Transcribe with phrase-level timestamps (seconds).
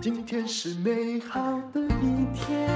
[0.00, 1.40] 今天是美好
[1.72, 2.68] 的一天。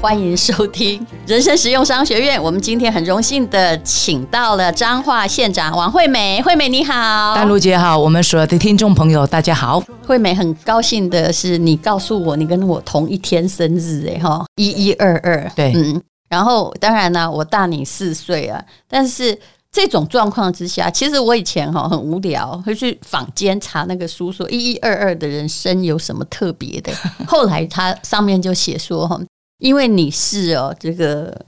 [0.00, 2.42] 欢迎收听人生实用商学院。
[2.42, 6.40] 我们今天很荣幸的请到了彰化县长王惠美。
[6.40, 9.82] 惠美你好，丹如姐好，我们所有的听众朋友大家好。
[10.06, 16.00] 惠美很高兴的是，你告诉我你跟我同一天生日，哎哈，一一二二，对，嗯。
[16.28, 19.38] 然后当然呢，我大你四岁啊，但是。
[19.76, 26.90] 这种状况之下，其实我以前哈很无聊，会去坊间查那个书，说一一二二的人生有什么特别的。
[27.28, 29.20] 后来他上面就写说哈，
[29.58, 31.44] 因为你是哦这个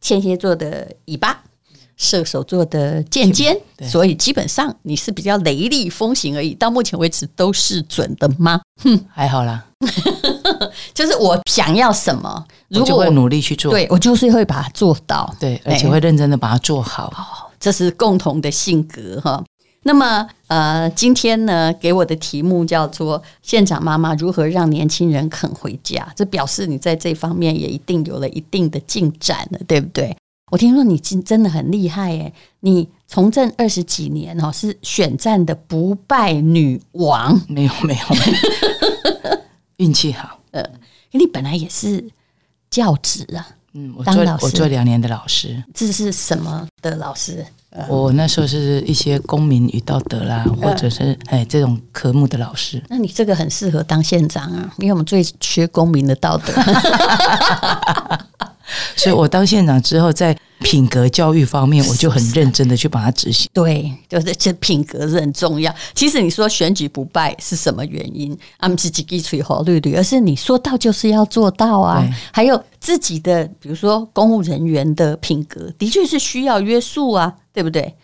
[0.00, 1.42] 天蝎座的尾巴，
[1.96, 6.54] 射手座的尖尖，所以基本上你是比较雷厉风行而已。
[6.54, 8.60] 到目前为止都是准的吗？
[8.84, 9.64] 哼，还好啦，
[10.94, 17.42] 就是我想要什么，如果我努力去做，对我就是会把它做到，对，而且会认真的把它做好。
[17.56, 19.44] 欸这是共同的性格哈。
[19.82, 30.16] 那么呃，今天呢，给我的题目叫做“县长妈妈如何让年轻人肯回家”，这表示你在这方面也一定有了一定的进展了，对不对？
[30.50, 37.40] 我听说你真真的很厉害诶，你从政二十几年哦，是选战的不败女王。
[37.48, 39.38] 没有没有，
[39.78, 40.40] 运气好。
[40.50, 40.64] 呃，
[41.12, 42.04] 你本来也是
[42.70, 43.54] 教职啊。
[43.76, 47.44] 嗯，我做我做两年的老师，这是什么的老师？
[47.90, 52.82] 我那时候是一些公民与道德啦，或者是哎这种科目的老师。
[52.88, 56.54] 那你这个很适合当县长啊，因为我们最缺公民的道德。
[58.96, 63.48] 所以我当县长之后，在品格教育方面，我就很认真的去把它执行。
[63.52, 65.72] 对，就是这品格是很重要。
[65.94, 68.36] 其实你说选举不败是什么原因？
[68.56, 72.02] 啊，不是几句吹红绿绿，而是你说到就是要做到啊。
[72.32, 77.94] 还有自己的，比如说公务人员的品格，的确是需要约束啊，对不对？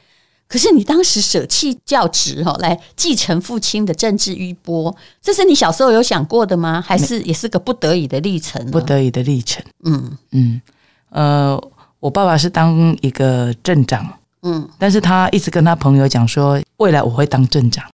[0.47, 6.85] 可是你当时舍弃教职哈，来继承父亲的政治衣钵，这是你小时候有想过的吗？
[6.87, 8.71] 还是也是个不得已的历程？
[8.71, 9.65] 不得已的历程。
[9.87, 10.61] 嗯嗯，
[11.13, 11.59] 呃，
[12.01, 14.07] 我爸爸是当一个镇长，
[14.43, 17.85] 嗯，但是他一直跟他朋友讲说，未来我会当镇长。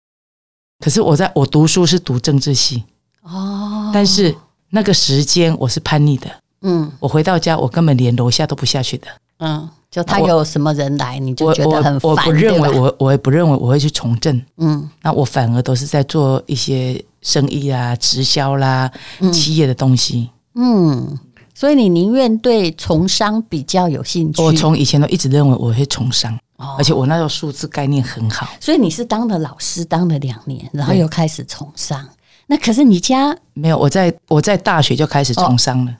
[0.80, 2.84] 可是我在我读书是读政治系
[3.22, 4.34] 哦，但是
[4.70, 6.30] 那个时间我是叛逆的，
[6.62, 9.06] 嗯，我回到家我根本连楼下都不下去的，
[9.38, 9.68] 嗯。
[9.90, 12.10] 就他有什么人来，你就觉得很烦。
[12.10, 14.38] 我不认为我，我也不认为我会去从政。
[14.58, 18.92] 嗯，那我反而都是在做一些生意啊、直销啦、
[19.32, 20.28] 企业的东西。
[20.56, 21.18] 嗯，
[21.58, 24.40] 所以你宁愿对从商比较有兴趣。
[24.40, 26.38] 我从以前都一直认为我会从商，
[26.78, 28.48] 而且我那时候数字概念很好。
[28.60, 32.08] 所以你是当了老师当了两年，然后又开始从商。
[32.46, 33.76] 那可是你家没有？
[33.76, 35.92] 我在我在大学就开始从商了。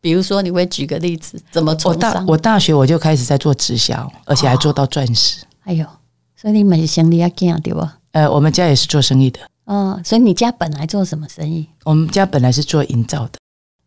[0.00, 2.10] 比如说，你会举个例子，怎么从商？
[2.10, 5.44] 我大我大学我就开始在做直销，而且还做到钻石。
[5.62, 5.86] 哎呦，
[6.34, 7.96] 所以你们是生意要干对吧？
[8.10, 9.38] 呃，我们家也是做生意的。
[9.66, 11.68] 嗯，所以你家本来做什么生意？
[11.84, 13.38] 我们家本来是做营造的，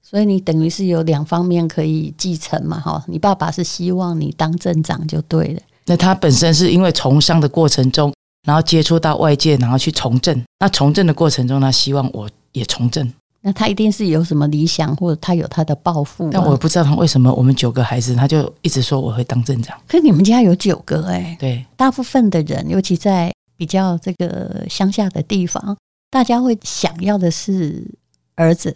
[0.09, 3.03] 所以你等于是有两方面可以继承嘛，哈。
[3.08, 5.62] 你爸爸是希望你当镇长就对了。
[5.86, 8.12] 那他本身是因为从商的过程中，
[8.48, 10.44] 然后接触到外界，然后去从政。
[10.59, 13.08] 那从政的过程中，他希望我也从政。
[13.42, 16.30] 那他一定是有什么理想，或者他有他的抱负啊。
[16.34, 19.80] 但我不知道他为什么，我们九个孩子，他就一直说我会当镇长。
[19.88, 25.78] 可是你们家有九个哎，对，大部分的人，尤其在比较这个乡下的地方，
[26.09, 27.86] 大家会想要的是
[28.36, 28.75] 儿子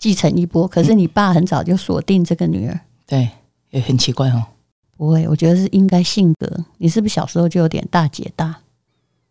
[0.00, 0.66] 继承一波。
[0.66, 3.28] 可是你爸很早就锁定这个女儿，对，
[3.70, 4.42] 也很奇怪哦。
[4.96, 6.64] 不会，我觉得是应该性格。
[6.78, 8.56] 你是不是小时候就有点大姐大？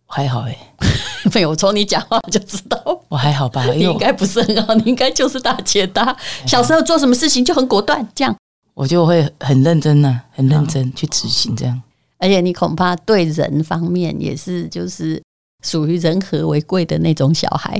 [0.05, 0.57] 还好哎，
[1.35, 3.63] 没有，我从你讲话就知道我还好吧。
[3.71, 6.17] 你应该不是很好，你应该就是大姐大。
[6.47, 8.35] 小时候做什么事情就很果断，这样
[8.73, 11.79] 我就会很认真呢、啊，很认真去执行这样。
[12.17, 15.21] 而且你恐怕对人方面也是，就是
[15.63, 17.79] 属于人和为贵的那种小孩。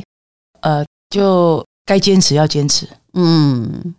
[0.61, 2.87] 呃，就该坚持要坚持。
[3.13, 3.95] 嗯，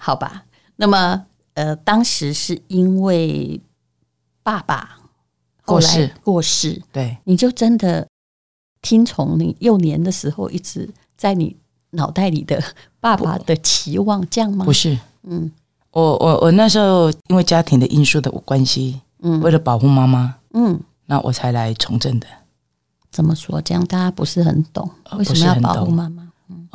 [0.00, 0.46] 好吧。
[0.76, 3.60] 那么呃，当时是因为
[4.42, 4.96] 爸爸。
[5.66, 8.06] 过世，过世，对，你就真的
[8.80, 11.56] 听从你幼年的时候一直在你
[11.90, 12.62] 脑袋里的
[13.00, 14.64] 爸爸的期望，这样吗？
[14.64, 15.50] 不是，嗯，
[15.90, 22.28] 我我我那时候因为家庭的因素的关系，嗯，为了保护妈妈，嗯，那我才来从政的。
[23.10, 23.60] 怎么说？
[23.60, 26.25] 这样大家不是很懂，为什么要保护妈妈？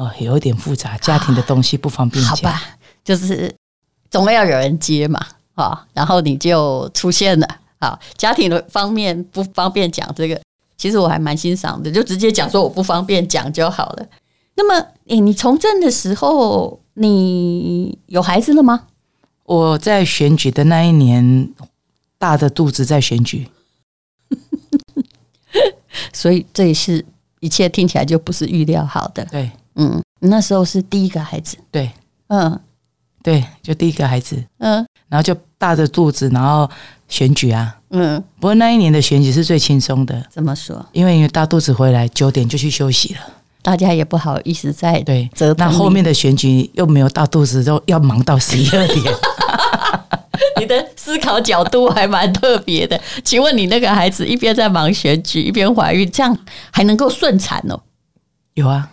[0.02, 2.36] 嗯，哦，有一点复杂，家庭的东西不方便讲。
[2.36, 2.62] 好吧，
[3.04, 3.54] 就是
[4.10, 5.20] 总要有人接嘛，
[5.56, 7.48] 啊，然后你就出现了。
[7.80, 10.40] 啊，家庭的方面不方便讲这个，
[10.78, 14.06] 其实我还蛮欣赏的，就直接讲说我不方便讲就好了。
[14.54, 18.88] 那么，诶，你从政的时候，你有孩子了吗？
[19.46, 21.52] 我在选举的那一年，
[22.20, 23.50] 大的肚子在选举。
[26.14, 27.04] 所以这也是
[27.40, 29.26] 一切听起来就不是预料好的。
[29.26, 31.58] 对，嗯，那时候是第一个孩子。
[31.72, 31.92] 对，
[32.28, 32.60] 嗯，
[33.24, 34.44] 对，就第一个孩子。
[34.60, 36.70] 嗯，然后就大着肚子，然后
[37.08, 37.78] 选举啊。
[37.90, 40.26] 嗯，不过那一年的选举是最轻松的。
[40.30, 40.86] 怎么说？
[40.92, 43.20] 因为因为大肚子回来九点就去休息了，
[43.62, 45.68] 大家也不好意思再对折腾。
[45.68, 49.00] 那后面的选举又没有大肚子，都要忙到十一二点。
[50.60, 56.38] 你的思考角度还蛮特别的，请问你那个孩子一边在忙选举，一边怀孕，这样
[56.72, 57.80] 还能够顺产哦？
[58.54, 58.92] 有啊，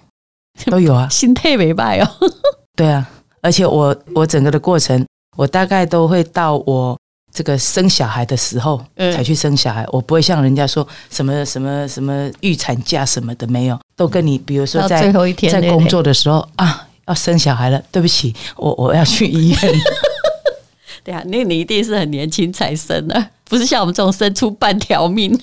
[0.71, 2.09] 都有啊，心态没败哦。
[2.75, 3.09] 对啊，
[3.41, 5.07] 而且我我整个的过程，
[5.37, 6.99] 我大概都会到我
[7.33, 19.59] 这个生小孩的时候才去生小孩，嗯、我不会像人家说什么什么什么预产假什么的没有，都跟你比如说在最后一天在工作的时候啊，要生小孩了，对不起，我我要去医院。
[21.05, 25.39] 对啊，那你一定是很年轻才生的，不是像我们这种生出半条命。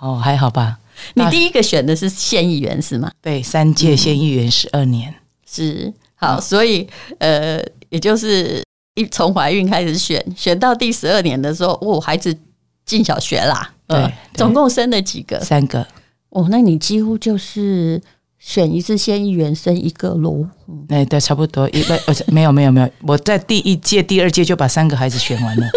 [0.00, 0.78] 哦，还好吧。
[1.14, 3.10] 你第一个选的是县议员是吗？
[3.20, 5.14] 对，三届县议员十二年、嗯、
[5.46, 6.88] 是好，所以
[7.18, 8.62] 呃，也就是
[8.94, 12.36] 一从怀孕开始选，选到第十二年的时候，哦，孩子
[12.84, 13.72] 进小学啦。
[13.86, 15.40] 对，对总共生了几个？
[15.40, 15.86] 三个。
[16.30, 18.00] 哦，那你几乎就是。
[18.42, 20.48] 选一次县议员生一个喽，
[20.88, 25.68] 哎，对，差不多，一个，没有没有没有，我在第一届、第二届就把三个孩子选完了，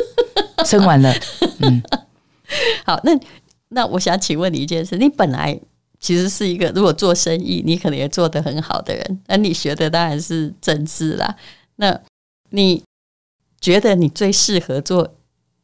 [0.66, 1.14] 生完了。
[1.60, 1.84] 嗯，
[2.88, 3.12] 好，那
[3.74, 5.60] 那我想请问你一件事，你本来
[6.00, 11.36] 其实是一个如果做生意，你可能也做得很好的人，那你学的当然是政治啦。
[11.78, 12.00] 那
[12.52, 12.84] 你
[13.60, 15.04] 觉得你最适合做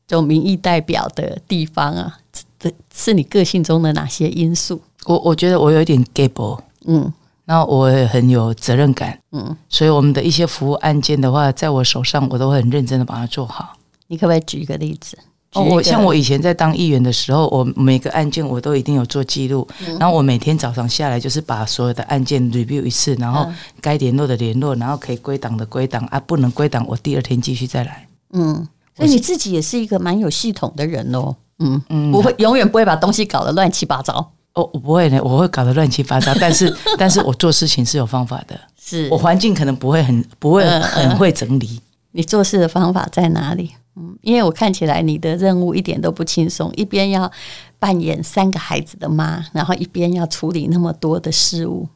[0.08, 2.20] 这种民意代表的地方啊？
[2.60, 4.82] 这是你个性中的哪些因素？
[5.06, 6.60] 我我觉得我有一点 gable。
[6.86, 7.14] 嗯，
[7.46, 13.78] 那我也很有责任感，嗯，所以我们的一些服务案件的话，在我手上，我都会很认真的把它做好。
[14.08, 15.18] 你可不可以举一个例子？
[15.54, 23.48] 哦，我像我以前在当议员的时候，我每个案件我都一定有做记录，嗯、然后我每天早上下来就是把所有的案件 review 一次，然后
[23.82, 28.08] 该联络的联络，然后可以归档的归档啊，不能归档，我第二天继续再来。
[28.34, 31.36] 嗯，所以你自己也是一个蛮有系统的人哦。
[31.58, 34.32] 嗯嗯，不会永远不会把东西搞得乱七八糟。
[34.54, 38.60] 哦我不会呢，我会搞得乱七八糟， 但是但是我做事情是有方法的。
[38.80, 41.80] 是我环境可能不会很不会很会整理。
[42.12, 43.72] 你做事的方法在哪里？
[44.00, 47.30] 嗯，因为我看起来你的任务一点都不轻松，一边要
[47.78, 51.90] 扮演三个孩子的妈，然后一边要处理那么多的事物。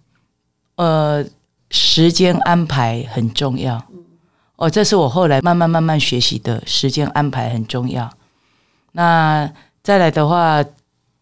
[0.76, 1.24] 呃，
[1.70, 3.82] 时间安排很重要。
[4.58, 8.10] 哦，这是我后来慢慢慢慢学习的，时间安排很重要。
[8.92, 9.50] 那
[9.82, 10.62] 再来的话，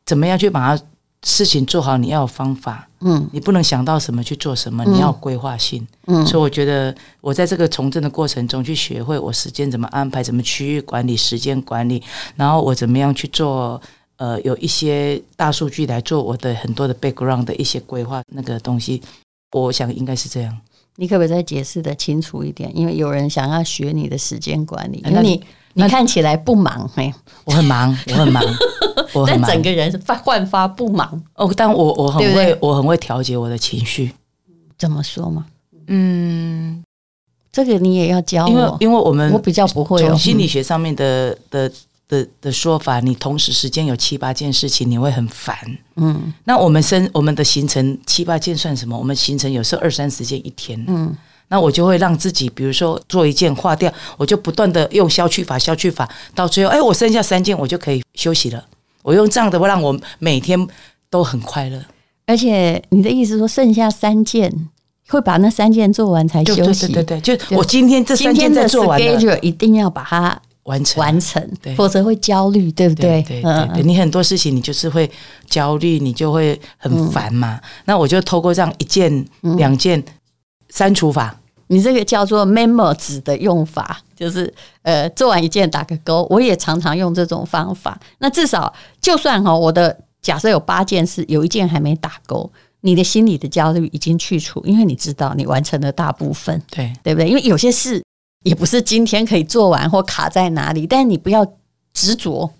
[0.06, 0.84] 怎么样去把它？
[1.28, 12.02] 事情做好，你要有方法，嗯，你不能想到什么去做什么，你要有规划性，嗯，所以我觉得我在这个从政的过程中，去学会我时间怎么安排，怎么区域管理、时间管理，
[12.36, 13.80] 然后我怎么样去做，
[14.18, 19.00] 呃，有一些大数据来做我的很多的 background 的一些规划，那个东西，
[19.52, 20.58] 我想应该是这样。
[20.96, 22.76] 你可不可以再解释的清楚一点？
[22.76, 25.44] 因为有人想要学你的时间管理，因为你。
[25.74, 27.14] 你看起来不忙，嘿，
[27.46, 28.44] 我很忙，我很忙，
[29.14, 31.52] 我很忙，但整个人是发焕发不忙哦。
[31.56, 34.12] 但我我很会，对对我很会调节我的情绪。
[34.78, 35.46] 怎么说嘛？
[35.88, 36.84] 嗯，
[37.52, 40.02] 这个你也要教我，因为因为我们我比较不会。
[40.02, 41.72] 从心理学上面的的
[42.08, 45.56] 的的说法，你同时时间有七八件事情，你会很烦。
[45.96, 48.98] 嗯，那我们生我们的行程七八件算什么？
[48.98, 50.84] 我们行程有时候二三十件一天。
[50.88, 51.16] 嗯。
[51.52, 58.66] 那我就会让自己，比如说做一件化掉，我就不断的用消去法、消去法，到最后，哎，我剩下三件，我就可以休息了。
[59.04, 60.66] 我用这样的会，让我每天
[61.10, 61.78] 都很快乐。
[62.26, 64.70] 而且你的意思说，剩下三件
[65.10, 66.88] 会把那三件做完才休息？
[66.88, 73.22] 对对对对，就我今天这三件在做完了，一定要把它完成完成，对，否则会焦虑，对不对？
[73.24, 75.12] 对对对，对，你很多事情你就是会
[75.50, 77.60] 焦虑，你就会很烦嘛。
[77.84, 79.26] 那我就透过这样一件、
[79.58, 80.02] 两件
[80.72, 81.38] 删除法。
[81.68, 86.28] 你这个叫做 memo 纸的用法，就是呃，做完一件打个勾。
[86.30, 87.98] 我也常常用这种方法。
[88.18, 92.52] 那至少就算哈，我的假设有八件事，有一件还没打勾，
[92.82, 97.30] 你的心里的焦虑已经去除，因为你知道你完成了大部分，对对不对？
[97.30, 98.04] 因为有些事
[98.44, 101.46] 也不是今天可以做完或卡在哪里，但是你不要
[101.94, 102.52] 执着。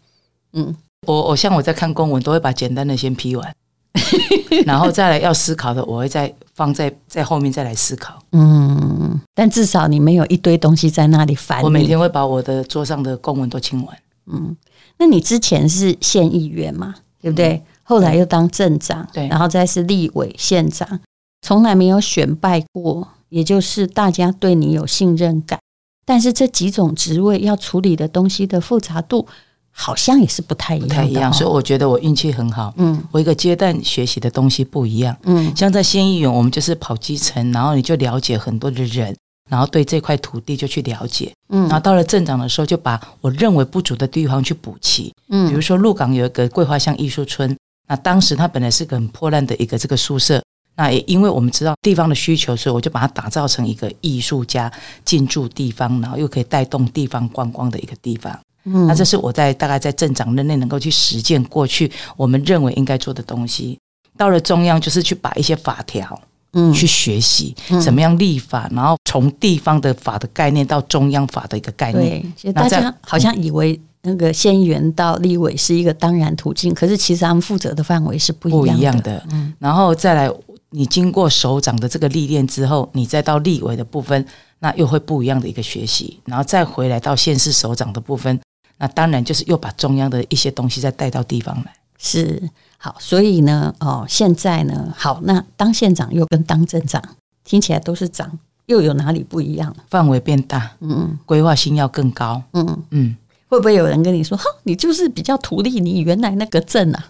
[0.54, 0.74] 嗯，
[1.06, 3.54] 我我像我在看公文，都会把简单的先批完。
[4.66, 8.18] 然后再来要思考的，我会再放在在后面再来思考。
[8.32, 11.62] 嗯，但至少你没有一堆东西在那里烦。
[11.62, 13.98] 我每天会把我的桌上的公文都清完。
[14.28, 14.56] 嗯，
[14.98, 16.96] 那你之前是县议员嘛？
[17.22, 17.54] 对不对？
[17.54, 21.00] 嗯、后来又当镇长，对，然后再是立委、县长，
[21.42, 25.60] 从来没有选败过，也就是大家对你有信任感。
[26.06, 29.28] 但是这几种职位要处理的东西的复杂度
[29.72, 31.32] 好像也是不太一样，不太一样。
[31.34, 32.74] 所以我觉得我运气很好。
[32.78, 35.16] 嗯，我一个阶段学习的东西不一样。
[35.24, 39.16] 嗯，像在县议员，我们就是跑基层，然后你就了解很多的人，
[39.50, 41.34] 然后对这块土地就去了解。
[41.50, 45.14] 嗯，然后到了镇长的时候，就把我认为不足的地方去补齐。
[45.30, 50.42] 嗯，比如说鹿港有一个桂花巷艺术村，那当时它本来是个很破烂的一个这个宿舍。
[50.74, 54.72] 那也因为我们知道地方的需求，所以我就把它打造成一个艺术家
[55.04, 58.40] 进驻地方，然后又可以带动地方观光的一个地方。
[58.64, 63.78] 嗯，那这是我在大概在镇长任内能够去实践过去我们认为应该做的东西。
[64.18, 66.20] 到了中央，就是去把一些法条，
[66.54, 72.34] 嗯，去学习怎么样立法，然后从地方的法的概念到中央法的一个概念。
[72.54, 78.72] 大家好像以为那个县议员到立委是一个当然途径，可是其实他们负责的范围是不一样的。
[78.74, 79.26] 不一样的。
[79.32, 80.32] 嗯，然后再来。
[80.74, 84.26] 你经过首长的这个历练之后，你再到立委的部分，
[84.60, 88.40] 那又会不一样的一个学习，然后再回来到县市首长的部分，
[88.82, 91.72] 那当然就是又把中央的一些东西再带到地方来。
[92.00, 97.00] 是，好，所以呢，哦，现在呢，好，那当县长又跟当镇长
[97.44, 99.76] 听起来都是长，又有哪里不一样？
[99.88, 103.16] 范围变大，嗯，规划性要更高，嗯嗯，
[103.48, 107.06] 会不会有人跟你说，哈，你就是比较图利你原来那个镇啊？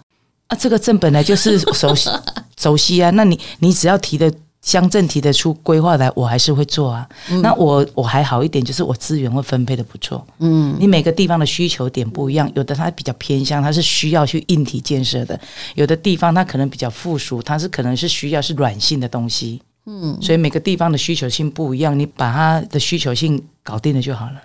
[0.48, 2.10] 啊，这个镇本来就是熟悉
[2.58, 4.30] 熟悉啊，那你你只要提的
[4.62, 7.08] 乡镇提得出规划来，我还是会做啊。
[7.30, 10.24] 嗯、那我我还好一点，就是我资源会分配的不错。
[10.38, 15.36] 嗯，你每个地方的需求点不一样，有的它比较偏向，它是需要去硬体建设的；
[15.74, 19.60] 有的地方它可能比较附属，它是可能是需要是软性的东西。
[19.86, 24.42] 嗯，所以每个地方的需求性不一样，你把它的需求性搞定了就好了。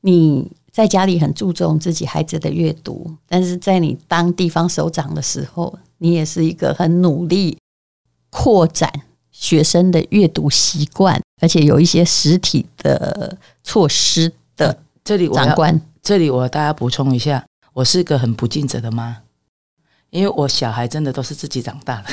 [0.00, 0.50] 你。
[0.76, 7.56] 在家里很注重自己孩子的阅读，但是在你当地方首长的时候，你也是一个很努力
[8.28, 8.92] 扩展
[9.38, 15.78] 学生的阅读习惯，而且有一些实体的措施的这里长官。
[16.02, 19.18] 这里我大家补充一下，我是一个很不尽责的妈，
[20.08, 22.08] 因为我小孩真的都是自己长大的。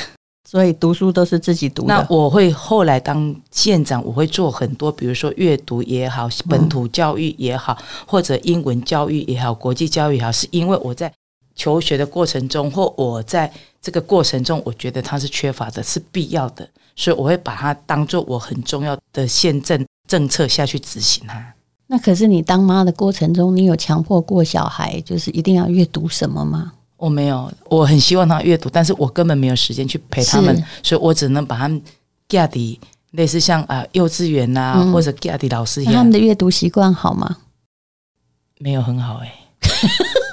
[0.46, 1.88] 所以读书都是自己读的。
[1.88, 7.76] 那我会后来当县长，我会做很多，比如说阅读也好，本土教育也好，
[8.06, 11.10] 或者英文教育也好，国际教育也好，是因为我在
[11.54, 13.50] 求学的过程中，或我在
[13.80, 21.54] 这个过程中，我觉得它是缺乏的，是必要的，所以我会把它当做我很重要的宪政政策下去执行它。
[21.86, 26.72] 那可是你当妈的过程中，你有强迫过小孩，就是一定要阅读什么吗？
[26.96, 31.80] 我没有，我很希望他阅读，但是我根本没有时间去陪他们，所以我只能把他们
[32.28, 35.94] 架底，类似像啊幼稚园呐、啊，嗯、或者架底老师一样。
[35.94, 37.36] 他们的阅读习惯好吗？
[38.58, 39.34] 没有很好哎、欸。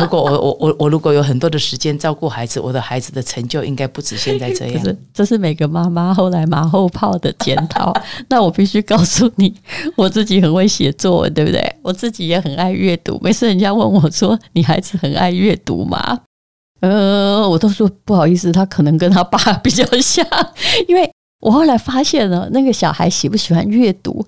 [0.00, 4.82] 如果我我我我如果有很多的时间照顾孩子，我的孩子的成就应该不止现在这样。
[4.82, 7.92] 是这是每个妈妈后来马后炮的检讨。
[8.28, 9.54] 那我必须告诉你，
[9.96, 11.76] 我自己很会写作文，对不对？
[11.82, 13.20] 我自己也很爱阅读。
[13.22, 16.20] 每次人家问我说：“你孩子很爱阅读吗？”
[16.80, 20.26] 呃，我都说不好意思，他可能跟他爸比较像。
[20.88, 24.26] 因为我后来发现了，那个小孩喜不喜欢阅读，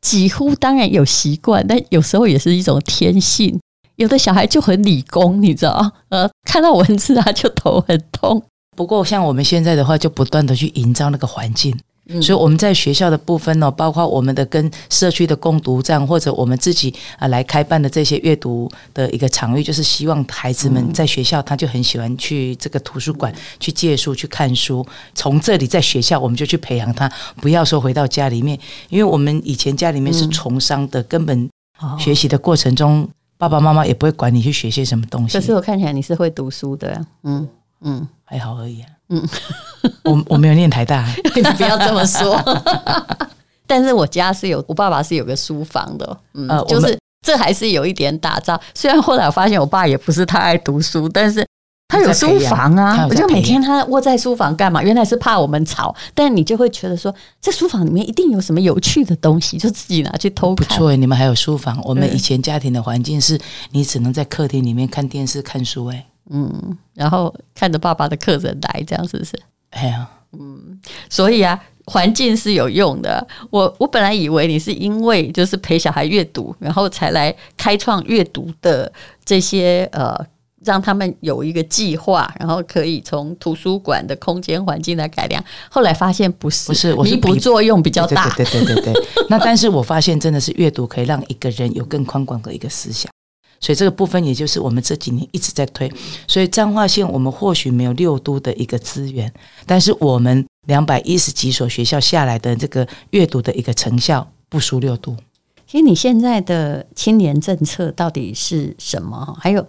[0.00, 3.58] 几乎当然有习惯，但有时候也是一种天性。
[4.00, 8.42] 有的小孩就很理工，你知道， 呃，看到文字他就头很痛。
[8.74, 11.78] 不过像我们现在的话，就不断的去营造那个环境，
[12.08, 24.86] 嗯、所以我们在学校的部分呢，包括我们的跟社区的共读站，或者我们自己啊来开办的这些阅读的一个场域，就是希望孩子们在学校他就很喜欢去这个图书馆去借书去看书。
[25.14, 31.50] 从这里在学校我们就去培养他，不要说回到家里面，因为我们以前家里面是从商的，嗯、根本
[31.98, 33.06] 学习的过程中。
[33.40, 35.32] 爸爸妈妈也不会管你去学些什么东西。
[35.38, 37.48] 可是我看起来你是会读书的，嗯
[37.80, 38.88] 嗯，还好而已啊。
[39.08, 39.26] 嗯，
[40.04, 42.38] 我我没有念台大，你 不要这么说。
[43.66, 48.60] 但是我家是有，我爸爸是有个书房的，嗯，就是这还是有一点打造。
[48.74, 51.46] 虽然后来我发现我爸也不是太爱读书，但是。
[51.90, 54.80] 他有书房啊，我就每天他窝在书房干嘛？
[54.80, 60.68] 原来是怕我们吵，但你就会觉得说，这书房里面一定有什么有趣的东西，就自己拿去偷看。
[60.68, 61.80] 不错，你们还有书房。
[61.84, 63.36] 我们以前家庭的环境是，
[63.72, 65.86] 你只能在客厅里面看电视、看书。
[65.86, 69.36] 哎，嗯，然后看着爸爸的客人来，这样是不是？
[69.70, 73.26] 哎呀，嗯，所以啊，环境是有用的。
[73.50, 78.92] 我我本来以为你是因为就是陪小孩阅读，然后才来开创阅读的
[79.24, 80.24] 这些呃。
[80.64, 85.42] 让他们有一个计划，然后可以从图书馆的空间环境来改良。
[85.70, 88.28] 后来发现不是，不是，弥补作用比较大。
[88.36, 89.26] 对对对对对，对。
[89.28, 93.10] 那但是我发现真的是阅读可以让一个人有更宽广的一个思想，
[93.58, 95.90] 所以这个部分也就是我们这几年一直在推。
[96.26, 99.32] 所以彰化县我们或许没有六都的一个资源，
[99.66, 105.16] 但是我们两百一十几所学校下来的这个阅读的一个成效不输六都。
[105.66, 109.36] 其实你现在的青年政策到底是什么？
[109.40, 109.64] 还有，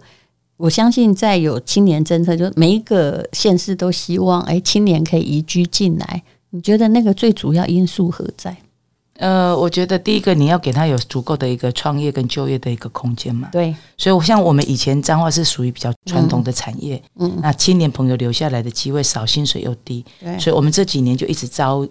[0.56, 6.22] 我相信在有青年政策，就每一个县市都希望，哎，青年可以移居进来。
[6.50, 8.56] 你觉得那个最主要因素何在？
[9.18, 13.48] 呃，我觉得第一个你要给他有足够的一个创业跟就业的一个空间嘛。
[13.52, 21.86] 对，所以像我们以前彰化是属于比较传统的产业，嗯，那青年朋友留下来的机会少，薪水又低，对，所以我们这几年就一直招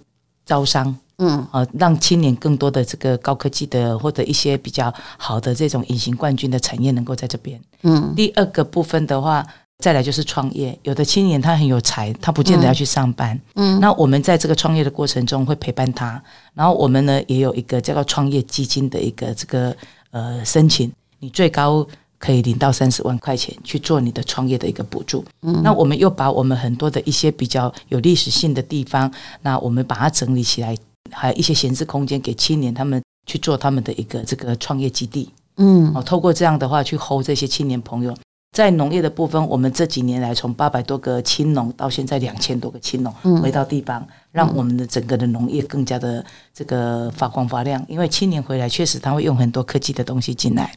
[0.45, 9.45] 招商，嗯，呃，让青年更多的这个高科技的或者一些比较好的这种隐形冠军的产业能够在这边，嗯，第二个部分的话。
[9.81, 13.41] 再来就是创业，有的青年他很有才，他不见得要去上班。
[13.55, 16.21] 嗯，那我们在这个创业的过程中会陪伴他，
[16.53, 19.75] 然后我们呢也有一个叫做创业基金的一个这个
[20.11, 21.83] 呃申请，你最高
[22.19, 25.25] 可以领到三十万块钱去做你的创业的一个补助。
[25.41, 29.11] 嗯，那我们又把我们很多的一些比较有历史性的地方，
[29.41, 30.77] 那我们把它整理起来，
[31.11, 35.29] 还有一些闲置空间给青年他们去做他们的一个这个创业基地。
[35.57, 38.15] 嗯，哦，透过这样的话去 hold 这些青年朋友。
[38.55, 47.81] 在农业的部分，我们这几年来从八百多个青农到现在两千多个青农回到地方，让我们的整个的农业更加的这个发光发亮。
[47.87, 50.75] 因为青年回来，确实他会用很多科技的东西进来，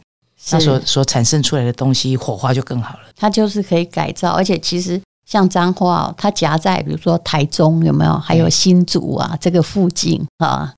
[0.48, 3.04] 他所所产生出来的东西火花就更好了。
[3.16, 8.12] 它就是可以改造，而且其实像彰化，它夹在比如说台中有没有？
[8.18, 10.72] 还有新竹啊这个附近啊，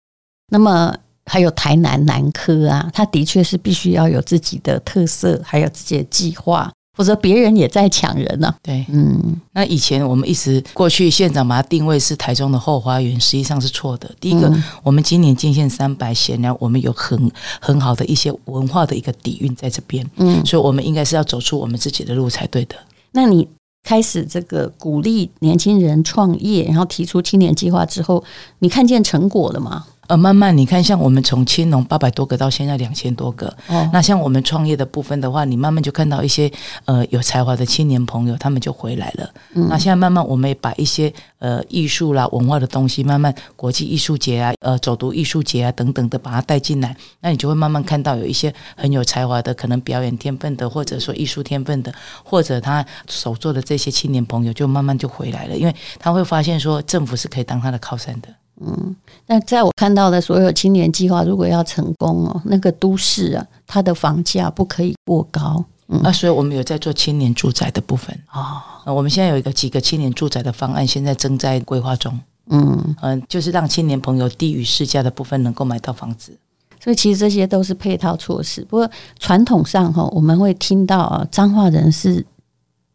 [0.50, 6.70] 那么还有台南南科啊，它的确是必须要有自己的特色，还有自己的计划。
[6.96, 8.56] 否则别人也在抢人呢、啊。
[8.62, 14.10] 对，嗯，那以前我们一直过去县长把它定位是台中的后花园，实际上是错的。
[14.18, 22.74] 第一个，嗯、我们今年进县三百，显然我们有很很好的一些文化的一个底蕴在这边，嗯，所以我们应该是要走出我们自己的路才对的。
[23.12, 23.46] 那你
[23.86, 28.22] 开始这个鼓励年轻人创业，然后提出青年计划之后，
[28.58, 29.86] 你看见成果了吗？
[30.08, 36.50] 呃，慢慢你看，像我们从青农八百多个到现在两千多个，哦，那像我们创业的部分的话，你慢慢就看到一些
[36.84, 39.30] 呃有才华的青年朋友，他们就回来了。
[39.54, 58.28] 嗯，那现在慢慢我们也把一些呃艺术啦、文化的东西，慢慢国际艺术节啊、呃走读艺术节啊等等的把它带进来，那你就会慢慢看到有一些很有才华的，可能表演天分的，或者说艺术天分的，或者他手做的这些青年朋友，就慢慢就回来了，因为他会发现说政府是可以当他的靠山的。
[58.60, 65.64] 嗯，那在我看到的所有青年计划，如果要成功哦，那个都市啊，它的房价不可以过高。
[65.88, 68.82] 嗯，那所以我们有在做青年住宅的部分啊。
[68.84, 72.18] 哦，我们现在有一个几个青年住宅的方案，现在正在规划中。
[72.48, 76.32] 嗯嗯，就是让青年朋友低于市价的部分能够买到房子。
[76.78, 78.64] 所以其实这些都是配套措施。
[78.64, 78.88] 不过
[79.18, 82.24] 传统上哈，我们会听到啊，彰化人是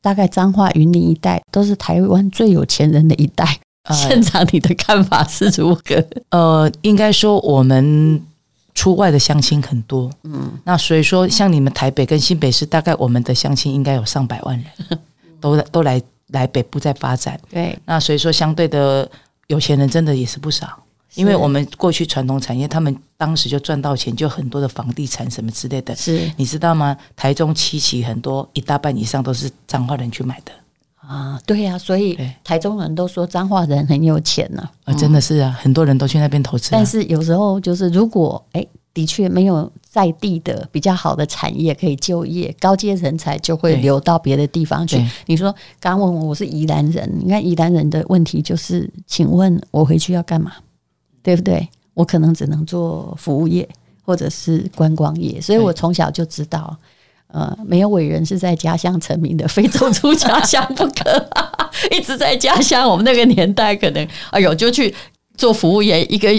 [0.02, 3.60] 大概彰化云林一带都是台湾最有钱人的一代。
[3.90, 5.82] 县长，你的看法是如何？
[6.30, 8.22] 呃，应该说我们
[8.76, 15.00] 出外的相亲很多，嗯，那所以说像你们台北跟新北市，大概我们的相亲应该有上百万人，
[15.40, 17.40] 都都来来北部在发展。
[17.50, 19.10] 对，那所以说相对的
[19.48, 20.82] 有钱人真的也是不少，
[21.16, 25.96] 因为我们过去传统产业，他们当时就赚到钱，就很多的房地产什么之类的。
[25.96, 26.96] 是，你知道吗？
[27.16, 30.52] 台中七期很多一大半以上都是彰化人去买的。
[31.08, 34.92] 啊，对呀、啊，所以台中人都说彰化人很有钱呢、啊。
[34.92, 36.70] 啊，真的是啊，很多人都去那边投资、啊。
[36.72, 45.04] 但是有时候就是，如果哎，的确没有在地的比较好的产业可以就业，高阶人才就会流到别的地方去。
[45.26, 50.54] 你说，刚问我，我是宜兰人，你看宜兰人的问题就是，请问我回去要干嘛？
[51.24, 51.68] 对不对？
[51.94, 53.68] 我可能只能做服务业
[54.04, 56.78] 或者是观光业，所以我从小就知道。
[57.34, 61.30] 呃，没有伟人是在家乡成名的，非走出家乡不可。
[61.90, 64.94] 一直在家乡，我们那个年代可能，哎呦，就去
[65.38, 66.30] 做服务员，一个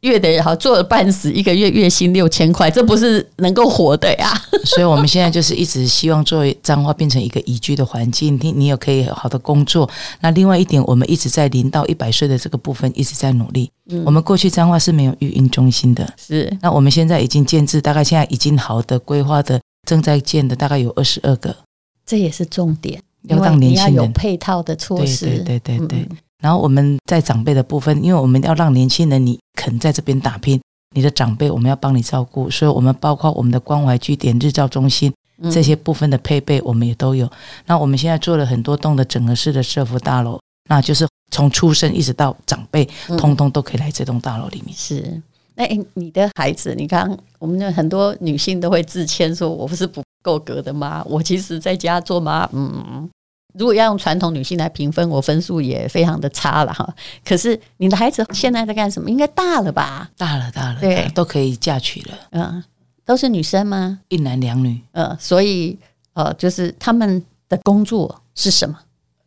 [0.00, 4.32] 月的好做了半死，一个月月薪六千块，这不是能够活的呀。
[4.64, 9.88] 所以我们现在就是一直希望做彰化变成一个宜居的环境，你你有可以好的工作。
[10.20, 13.70] 那另外一点，我们一直在零到一百岁的这个部分一直在努力。
[13.90, 16.50] 嗯，我们过去彰化是没有育婴中心的，是。
[16.62, 19.60] 那我们现在已经建制，大概现在已经好的规划的。
[19.88, 21.56] 正在建的大概有二十二个，
[22.04, 25.24] 这也是重点，要让年轻人有配套的措施。
[25.24, 25.98] 对对对对对。
[26.10, 30.60] 嗯、然后我们在长辈的部分，因为我们要让年轻人你肯在这边打拼，
[30.94, 35.10] 你的长辈我们要帮你照顾，所以我们包括我们的关怀据点、日照中心
[35.50, 37.24] 这些部分的配备，我们也都有。
[37.24, 37.30] 嗯、
[37.64, 44.76] 那我们现在做了很多栋的整合式的社福大楼，那就是从出生一直到长辈，通通都可以来这栋大楼里面。
[44.76, 45.22] 是。
[45.58, 53.10] 哎，你的孩子，你看，我们的很多女性都会自谦说：“我不是不够格的吗，我其实在家做妈，嗯，
[53.54, 56.88] 如果要用传统女性来评分，我分数也非常的差了哈。
[57.24, 59.10] 可是你的孩子现在在干什么？
[59.10, 60.08] 应该大了吧？
[60.16, 62.18] 大了，大了，对，都可以嫁娶了。
[62.30, 62.62] 嗯，
[63.04, 63.98] 都是女生吗？
[64.08, 64.80] 一男两女。
[64.92, 65.76] 嗯，所以
[66.12, 68.78] 呃，就是他们的工作是什么？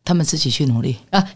[0.04, 1.28] 他们自己去努力啊。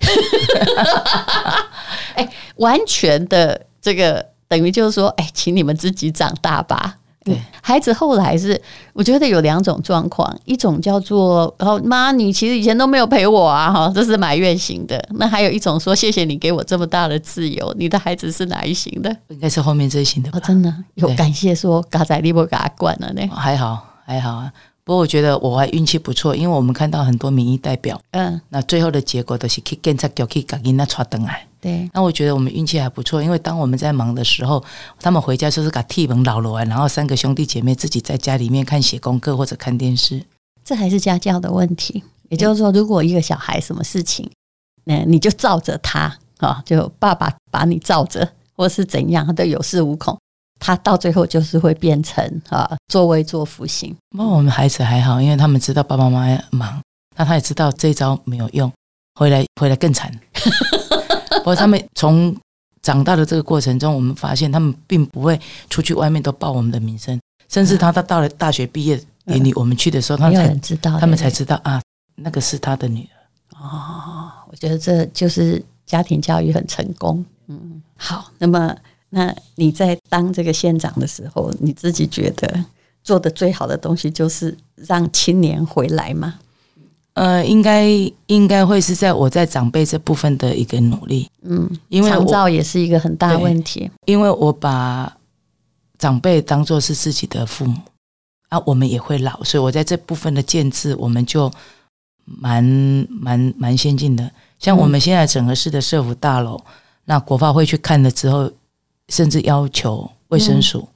[2.17, 6.97] 哎，完全的这个等于就是说，哎，请你们自己长大吧。
[7.25, 8.61] 对，孩子后来是，
[8.93, 17.75] 我觉得有两种状况，一种叫做“然哦妈，你其实以前都没有陪我啊”哈，这是埋怨型的；那还有一种说“谢谢你给我这么大的自由”。
[17.77, 19.11] 你的孩子是哪一型的？
[19.27, 20.39] 应该是后面这一型的吧。
[20.39, 23.23] 哦，真的有感谢说“嘎仔你不给他管了呢”？
[23.35, 24.53] 还好还好啊，
[24.85, 31.45] 不过我觉得我还运气不错，因为我们看到很多民意代表，嗯，那最后的结果都是去检察局去给人家传登来。
[31.67, 34.63] 对，那我觉得我们运气还不错，因为当我们在忙的时候，
[35.01, 40.23] 他们回家就是把替门老了，然后三个兄弟姐妹自己在家里面看写功课或者看电视。
[40.65, 42.05] 这还是家教的问题。
[42.29, 44.31] 也就是说，如果一个小孩什么事情，
[44.85, 50.17] 那你就照着他啊，就爸爸把你照着，或是怎样，他都有恃无恐，
[50.61, 53.93] 他到最后就是会变成啊作威作福型。
[54.17, 56.81] 那我们孩子还好，因为他们知道爸爸妈妈忙，
[57.17, 58.73] 那他也知道这一招没有用，
[59.19, 60.13] 回来回来更惨。
[61.41, 62.35] 不过他们从
[62.83, 67.19] 长大的这个过程中，我们发现他们并不会出去外面都报我们的名声，
[67.49, 71.83] 甚至他他到了大学毕业典礼，我们去的时候，他们才知道，他们才知道啊，
[72.15, 73.17] 那个是他的女儿。
[73.59, 77.25] 哦，我觉得这就是家庭教育很成功。
[77.49, 78.77] 嗯，好，那么
[79.11, 82.65] 那你在当这个县长的时候，你自己觉得
[83.03, 86.39] 做的最好的东西就是让青年回来吗？
[87.17, 87.87] 呃，应该
[88.27, 95.11] 应该会是在我在长辈这部分的一个努力，嗯，因为长照也是一个很大问题，因为我把
[95.97, 97.81] 长辈当作是自己的父母
[98.51, 101.51] 啊，我们也会老，所以我在这部分的建制，我们就
[102.27, 102.63] 蛮
[103.09, 104.31] 蛮蛮先进的。
[104.59, 106.65] 像我们现在整个市的社福大楼，嗯、
[107.07, 108.51] 那国发会去看了之后，
[109.09, 110.81] 甚至要求卫生署。
[110.81, 110.96] 嗯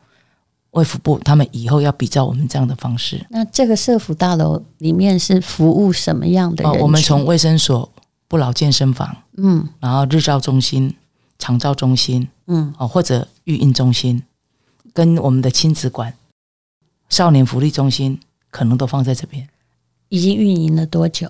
[0.73, 3.25] 卫福部他们以后要比照我们这样的方式。
[3.31, 6.73] 那这个社福大楼里面是服务什么样的人？
[6.73, 7.91] 哦，我们从卫生所、
[8.29, 10.95] 不老健身房，嗯，然后日照中心、
[11.39, 14.23] 长照中心，嗯，哦，或者育婴中心，
[14.93, 16.15] 跟我们的亲子馆、
[17.09, 19.49] 少年福利中心，可能都放在这边。
[20.09, 21.29] 已经运营了多久？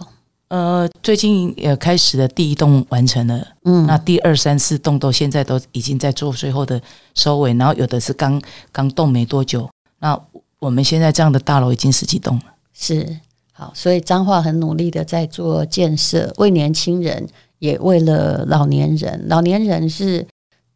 [0.50, 6.80] 呃，最近也开始的第一栋完成了，嗯，那第二、三、四栋都现在都已经在做最后的
[7.14, 9.70] 收尾，然后有的是刚刚动没多久。
[10.00, 10.20] 那
[10.58, 12.42] 我们现在这样的大楼已经十几栋了，
[12.74, 13.20] 是
[13.52, 17.28] 好，所以彰化很努力的在做建设，为年轻人，
[17.60, 19.24] 也为了老年人。
[19.28, 20.26] 老年人是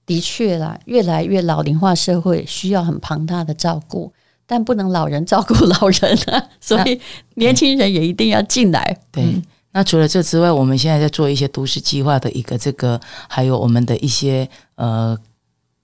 [0.06, 4.12] 的确啦，越来越老龄化社会需要很庞大的照顾，
[4.46, 7.00] 但不能老人照顾老人啊，所以
[7.34, 9.24] 年轻人也一定要进来，对。
[9.24, 9.42] 嗯
[9.74, 15.18] 那除了这之外，我们现在在做一些都市计划的一个这个，还有我们的一些呃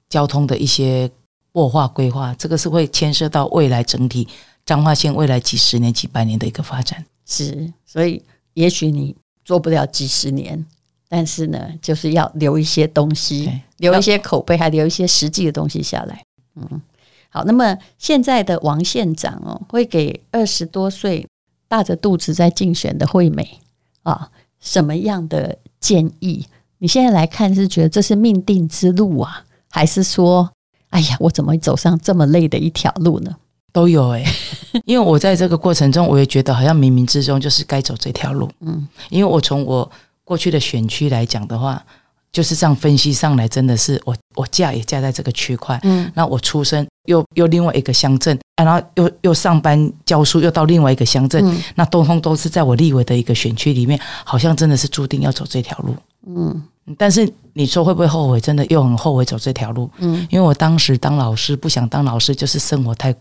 [0.09, 1.11] 交通的一些
[1.53, 4.29] 擘划规划，这个是会牵涉到未来整体
[4.65, 7.05] 彰化县未来几十年、几百年的一个发展。
[7.27, 8.23] 是，所以
[8.55, 10.65] 也许你做不了几十年，
[11.09, 16.25] 但是呢，就是要留一些东西，留一些口碑，还留一些实际的东西下来。
[16.55, 16.81] 嗯，
[17.29, 17.43] 好。
[17.43, 21.27] 那么现在的王县长哦，会给二十多岁
[21.67, 23.59] 大着肚子在竞选的惠美。
[24.03, 26.47] 啊，什么样的建议？
[26.79, 30.51] 你现在来看是觉得这是命定之路啊，还是说，
[30.91, 33.37] 哎呀，我怎么走上这么累的一条路呢？
[33.73, 38.51] 都有诶、欸， 因为我在这个过程中，我也觉得好像冥冥之中就是该走这条路。
[38.61, 39.91] 嗯，因为我从我
[40.25, 41.85] 过去的选区来讲的话。
[42.33, 56.63] 就是这样分析上来，真的是我我嫁也嫁在这个区块，嗯，那我出生又又另外一个乡镇，然后又又上班教书，又到另外一个乡镇，嗯，那通通都是在我立委的一个选区里面，好像真的是注定要走这条路，嗯，
[56.97, 58.41] 但是你说会不会后悔？
[58.41, 63.13] 真的又很后悔走这条路，嗯，因为我当时当老师不想当老师，就是生活太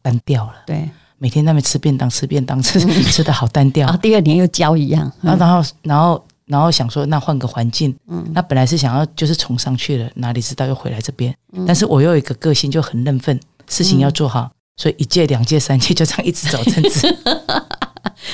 [0.00, 2.80] 单调了，对，每天那边吃便当吃便当吃
[3.12, 6.24] 吃的好单调，啊， 第二年又教一样，然后然后然后。
[6.46, 11.34] 然后想说，那换个环境，嗯，那本来是想要就是冲上去了，哪里知道又回来这边。
[11.52, 17.16] 嗯、但是我又有一个个性就很认份，事情要做好，嗯、所以一届、两届、三届就这样一直走，政治，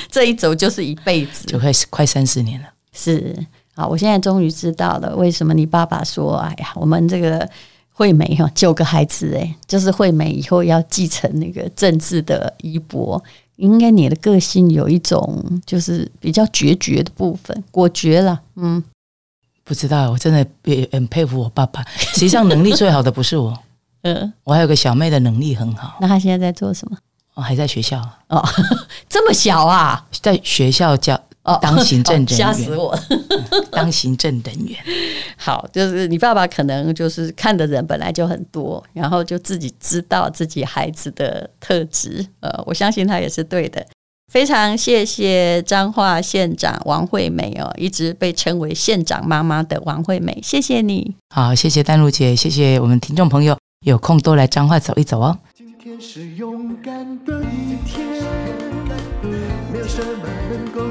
[0.09, 2.67] 这一走就是一辈子，就快快三十年了。
[2.91, 3.33] 是，
[3.75, 7.49] 好，我现在终于知道了为什么你爸爸说，哎呀，我们这个
[7.93, 13.23] 惠美哈九个孩子，哎，就是惠美以后要继承那个政治的衣钵。
[13.61, 18.41] 应该你的个性有一种就是比较决绝的部分，果决了。
[18.55, 18.83] 嗯，
[19.63, 21.83] 不知道，我真的也很佩服我爸爸。
[22.13, 23.55] 实际上能力最好的不是我，
[24.01, 25.97] 嗯， 我还有个小妹的能力很好。
[26.01, 26.97] 那她现在在做什么？
[27.35, 28.01] 哦，还在学校。
[28.29, 28.43] 哦，
[29.07, 30.05] 这么小啊？
[30.21, 32.97] 在学校教哦， 当行政人员，吓死我！
[33.71, 34.77] 当行政人员，
[35.37, 43.85] 好，就是你爸爸可能就是看的人本来就很多，然后就自己知道自己孩子的特质，呃，我相信他也是对的。
[44.31, 51.15] 非常谢谢彰化县长王惠美哦，一直被称为县长妈妈的王惠美，谢谢你。
[51.35, 55.37] 好，谢谢丹如姐，谢谢我们听众朋友，有空多来彰化走一走哦。
[55.53, 58.07] 今天是勇敢的一天，
[59.69, 60.90] 没有什么能够